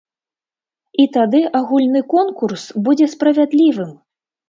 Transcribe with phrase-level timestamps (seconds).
[1.03, 3.97] І тады агульны конкурс будзе справядлівым.